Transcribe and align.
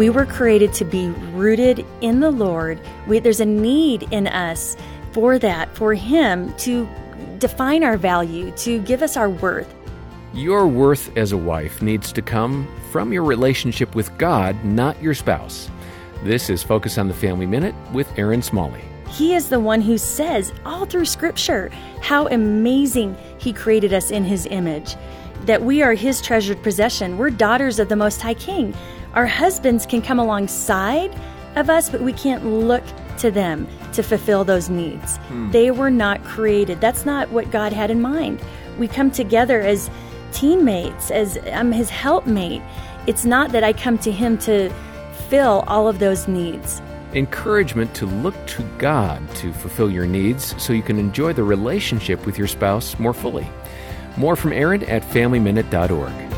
We 0.00 0.08
were 0.08 0.24
created 0.24 0.72
to 0.72 0.86
be 0.86 1.10
rooted 1.34 1.84
in 2.00 2.20
the 2.20 2.30
Lord. 2.30 2.80
We, 3.06 3.18
there's 3.18 3.38
a 3.38 3.44
need 3.44 4.04
in 4.04 4.28
us 4.28 4.74
for 5.12 5.38
that, 5.38 5.76
for 5.76 5.92
Him 5.92 6.54
to 6.54 6.88
define 7.36 7.84
our 7.84 7.98
value, 7.98 8.50
to 8.52 8.80
give 8.80 9.02
us 9.02 9.18
our 9.18 9.28
worth. 9.28 9.70
Your 10.32 10.66
worth 10.66 11.14
as 11.18 11.32
a 11.32 11.36
wife 11.36 11.82
needs 11.82 12.12
to 12.12 12.22
come 12.22 12.66
from 12.90 13.12
your 13.12 13.24
relationship 13.24 13.94
with 13.94 14.16
God, 14.16 14.64
not 14.64 15.02
your 15.02 15.12
spouse. 15.12 15.68
This 16.24 16.48
is 16.48 16.62
Focus 16.62 16.96
on 16.96 17.08
the 17.08 17.12
Family 17.12 17.44
Minute 17.44 17.74
with 17.92 18.10
Erin 18.18 18.40
Smalley. 18.40 18.80
He 19.10 19.34
is 19.34 19.50
the 19.50 19.60
one 19.60 19.82
who 19.82 19.98
says 19.98 20.50
all 20.64 20.86
through 20.86 21.04
Scripture 21.04 21.68
how 22.00 22.26
amazing 22.28 23.18
He 23.40 23.52
created 23.52 23.92
us 23.94 24.10
in 24.10 24.24
His 24.24 24.46
image, 24.46 24.96
that 25.46 25.62
we 25.62 25.82
are 25.82 25.94
His 25.94 26.20
treasured 26.20 26.62
possession. 26.62 27.16
We're 27.16 27.30
daughters 27.30 27.78
of 27.78 27.88
the 27.88 27.96
Most 27.96 28.20
High 28.20 28.34
King. 28.34 28.74
Our 29.14 29.26
husbands 29.26 29.86
can 29.86 30.02
come 30.02 30.18
alongside 30.18 31.18
of 31.56 31.70
us, 31.70 31.88
but 31.88 32.02
we 32.02 32.12
can't 32.12 32.44
look 32.44 32.84
to 33.18 33.30
them 33.30 33.66
to 33.94 34.02
fulfill 34.02 34.44
those 34.44 34.68
needs. 34.68 35.16
Hmm. 35.16 35.50
They 35.50 35.70
were 35.70 35.90
not 35.90 36.22
created. 36.24 36.80
That's 36.80 37.04
not 37.06 37.30
what 37.30 37.50
God 37.50 37.72
had 37.72 37.90
in 37.90 38.00
mind. 38.00 38.40
We 38.78 38.86
come 38.86 39.10
together 39.10 39.60
as 39.60 39.90
teammates, 40.32 41.10
as 41.10 41.38
I'm 41.52 41.72
his 41.72 41.90
helpmate. 41.90 42.62
It's 43.06 43.24
not 43.24 43.52
that 43.52 43.64
I 43.64 43.72
come 43.72 43.98
to 43.98 44.12
him 44.12 44.38
to 44.38 44.70
fill 45.28 45.64
all 45.66 45.88
of 45.88 45.98
those 45.98 46.28
needs. 46.28 46.80
Encouragement 47.14 47.92
to 47.94 48.06
look 48.06 48.34
to 48.46 48.62
God 48.78 49.20
to 49.36 49.52
fulfill 49.52 49.90
your 49.90 50.06
needs 50.06 50.54
so 50.62 50.72
you 50.72 50.82
can 50.82 50.98
enjoy 50.98 51.32
the 51.32 51.42
relationship 51.42 52.24
with 52.24 52.38
your 52.38 52.46
spouse 52.46 52.98
more 52.98 53.12
fully. 53.12 53.48
More 54.16 54.36
from 54.36 54.52
Erin 54.52 54.84
at 54.84 55.02
FamilyMinute.org. 55.02 56.29